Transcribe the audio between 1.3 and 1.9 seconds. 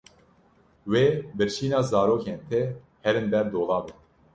birçîna